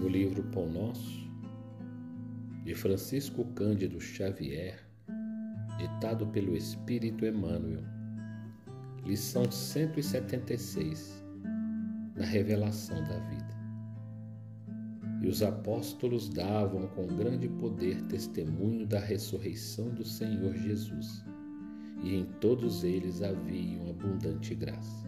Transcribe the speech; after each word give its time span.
no 0.00 0.08
livro 0.08 0.42
Pão 0.44 0.66
Nosso, 0.66 1.30
de 2.64 2.74
Francisco 2.74 3.44
Cândido 3.54 4.00
Xavier, 4.00 4.82
ditado 5.76 6.26
pelo 6.28 6.56
Espírito 6.56 7.26
Emmanuel, 7.26 7.84
lição 9.04 9.50
176, 9.50 11.22
na 12.16 12.24
revelação 12.24 12.96
da 13.04 13.18
vida. 13.28 13.60
E 15.20 15.28
os 15.28 15.42
apóstolos 15.42 16.30
davam 16.30 16.88
com 16.88 17.06
grande 17.06 17.46
poder 17.46 18.00
testemunho 18.04 18.86
da 18.86 19.00
ressurreição 19.00 19.90
do 19.90 20.02
Senhor 20.02 20.54
Jesus, 20.54 21.22
e 22.02 22.14
em 22.16 22.24
todos 22.40 22.84
eles 22.84 23.20
havia 23.20 23.90
abundante 23.90 24.54
graça. 24.54 25.06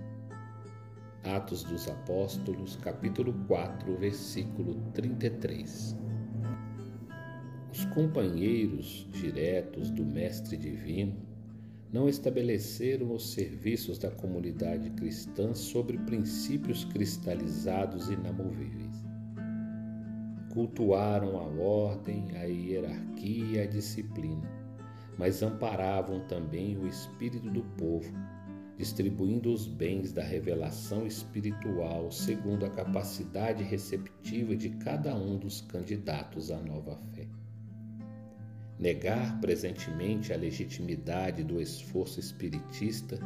Atos 1.24 1.62
dos 1.62 1.88
Apóstolos, 1.88 2.74
capítulo 2.82 3.32
4, 3.46 3.96
versículo 3.96 4.74
33. 4.92 5.96
Os 7.72 7.84
companheiros 7.86 9.06
diretos 9.12 9.88
do 9.90 10.04
Mestre 10.04 10.56
Divino 10.56 11.14
não 11.92 12.08
estabeleceram 12.08 13.14
os 13.14 13.30
serviços 13.34 13.98
da 13.98 14.10
comunidade 14.10 14.90
cristã 14.90 15.54
sobre 15.54 15.96
princípios 15.98 16.84
cristalizados 16.86 18.10
e 18.10 18.14
inamovíveis. 18.14 19.04
Cultuaram 20.52 21.38
a 21.38 21.44
ordem, 21.62 22.36
a 22.36 22.46
hierarquia 22.46 23.44
e 23.44 23.60
a 23.60 23.66
disciplina, 23.66 24.50
mas 25.16 25.40
amparavam 25.40 26.26
também 26.26 26.76
o 26.76 26.88
espírito 26.88 27.48
do 27.48 27.62
povo 27.76 28.12
distribuindo 28.82 29.54
os 29.54 29.64
bens 29.64 30.12
da 30.12 30.24
revelação 30.24 31.06
espiritual 31.06 32.10
segundo 32.10 32.66
a 32.66 32.68
capacidade 32.68 33.62
receptiva 33.62 34.56
de 34.56 34.70
cada 34.70 35.14
um 35.14 35.38
dos 35.38 35.60
candidatos 35.60 36.50
à 36.50 36.58
nova 36.58 36.96
fé. 37.14 37.28
Negar 38.80 39.40
presentemente 39.40 40.32
a 40.32 40.36
legitimidade 40.36 41.44
do 41.44 41.60
esforço 41.60 42.18
espiritista 42.18 43.20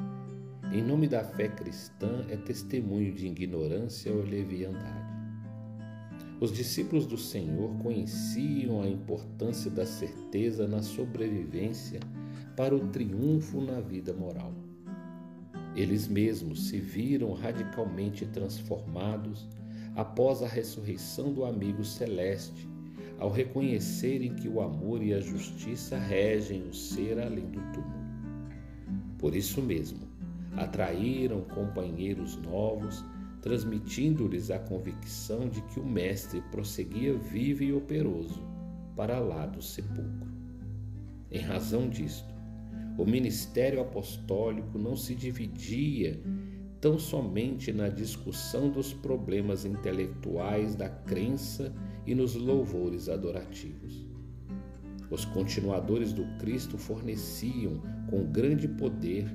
em 0.74 0.82
nome 0.82 1.08
da 1.08 1.24
fé 1.24 1.48
cristã 1.48 2.26
é 2.28 2.36
testemunho 2.36 3.14
de 3.14 3.26
ignorância 3.26 4.12
ou 4.12 4.22
leviandade. 4.22 5.06
Os 6.38 6.52
discípulos 6.52 7.06
do 7.06 7.16
Senhor 7.16 7.74
conheciam 7.78 8.82
a 8.82 8.86
importância 8.86 9.70
da 9.70 9.86
certeza 9.86 10.68
na 10.68 10.82
sobrevivência 10.82 11.98
para 12.54 12.76
o 12.76 12.88
triunfo 12.88 13.62
na 13.62 13.80
vida 13.80 14.12
moral. 14.12 14.65
Eles 15.76 16.08
mesmos 16.08 16.68
se 16.68 16.80
viram 16.80 17.34
radicalmente 17.34 18.24
transformados 18.24 19.46
após 19.94 20.42
a 20.42 20.48
ressurreição 20.48 21.34
do 21.34 21.44
amigo 21.44 21.84
celeste, 21.84 22.66
ao 23.18 23.30
reconhecerem 23.30 24.34
que 24.34 24.48
o 24.48 24.62
amor 24.62 25.02
e 25.02 25.12
a 25.12 25.20
justiça 25.20 25.98
regem 25.98 26.62
o 26.62 26.72
ser 26.72 27.18
além 27.18 27.46
do 27.50 27.60
túmulo. 27.72 28.06
Por 29.18 29.34
isso 29.34 29.60
mesmo, 29.60 30.00
atraíram 30.56 31.42
companheiros 31.42 32.36
novos, 32.36 33.04
transmitindo-lhes 33.42 34.50
a 34.50 34.58
convicção 34.58 35.48
de 35.48 35.60
que 35.62 35.78
o 35.78 35.86
Mestre 35.86 36.42
prosseguia 36.50 37.14
vivo 37.14 37.62
e 37.62 37.72
operoso 37.72 38.42
para 38.96 39.18
lá 39.18 39.44
do 39.44 39.60
sepulcro. 39.60 40.34
Em 41.30 41.40
razão 41.40 41.88
disto, 41.88 42.35
o 42.98 43.04
ministério 43.04 43.80
apostólico 43.80 44.78
não 44.78 44.96
se 44.96 45.14
dividia 45.14 46.18
tão 46.80 46.98
somente 46.98 47.72
na 47.72 47.88
discussão 47.88 48.70
dos 48.70 48.92
problemas 48.92 49.64
intelectuais 49.64 50.74
da 50.74 50.88
crença 50.88 51.74
e 52.06 52.14
nos 52.14 52.34
louvores 52.34 53.08
adorativos. 53.08 54.06
Os 55.10 55.24
continuadores 55.24 56.12
do 56.12 56.24
Cristo 56.38 56.78
forneciam 56.78 57.80
com 58.08 58.24
grande 58.24 58.66
poder 58.66 59.26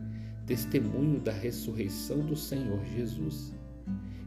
testemunho 0.46 1.20
da 1.20 1.32
ressurreição 1.32 2.20
do 2.26 2.36
Senhor 2.36 2.84
Jesus. 2.86 3.54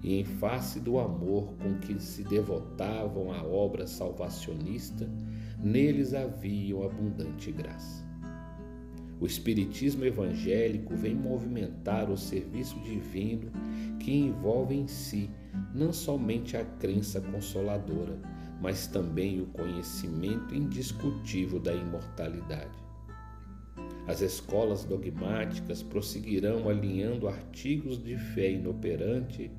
E 0.03 0.21
em 0.21 0.25
face 0.25 0.81
do 0.81 0.99
amor 0.99 1.55
com 1.63 1.79
que 1.79 2.01
se 2.01 2.23
devotavam 2.23 3.33
à 3.33 3.43
obra 3.43 3.87
salvacionista, 3.87 5.09
neles 5.59 6.15
havia 6.15 6.77
abundante 6.85 7.51
graça. 7.51 8.14
O 9.25 9.27
Espiritismo 9.27 10.05
evangélico 10.05 10.95
vem 10.95 11.15
movimentar 11.15 12.11
o 12.11 12.17
serviço 12.17 12.79
divino 12.81 13.51
que 13.99 14.15
envolve 14.15 14.75
em 14.75 14.87
si 14.87 15.31
não 15.75 15.95
somente 15.95 16.59
a 16.59 16.65
crença 16.79 17.23
consoladora, 17.23 18.21
mas 18.61 18.87
também 18.87 19.41
o 19.41 19.47
conhecimento 19.47 20.55
indiscutível 20.55 21.59
da 21.59 21.73
imortalidade. 21.73 22.79
As 24.07 24.21
escolas 24.21 24.85
dogmáticas 24.85 25.83
prosseguirão 25.83 26.69
alinhando 26.69 27.27
artigos 27.27 28.05
de 28.05 28.19
fé 28.19 28.51
inoperante, 28.51 29.51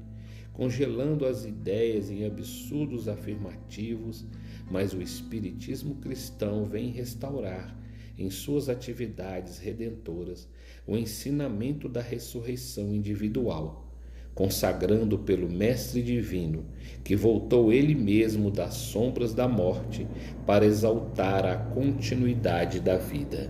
congelando 0.53 1.25
as 1.25 1.43
ideias 1.43 2.11
em 2.11 2.23
absurdos 2.23 3.07
afirmativos, 3.07 4.27
mas 4.69 4.93
o 4.93 5.01
Espiritismo 5.01 5.95
cristão 5.95 6.65
vem 6.65 6.91
restaurar 6.91 7.83
em 8.17 8.29
suas 8.29 8.69
atividades 8.69 9.57
redentoras 9.57 10.47
o 10.87 10.95
ensinamento 10.95 11.89
da 11.89 12.01
ressurreição 12.01 12.93
individual, 12.93 13.85
consagrando 14.33 15.17
pelo 15.17 15.49
Mestre 15.49 16.01
Divino, 16.01 16.65
que 17.03 17.15
voltou 17.15 17.71
ele 17.73 17.95
mesmo 17.95 18.51
das 18.51 18.75
sombras 18.75 19.33
da 19.33 19.47
morte 19.47 20.07
para 20.45 20.65
exaltar 20.65 21.45
a 21.45 21.55
continuidade 21.55 22.79
da 22.79 22.97
vida. 22.97 23.49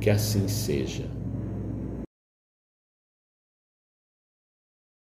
Que 0.00 0.10
assim 0.10 0.48
seja. 0.48 1.21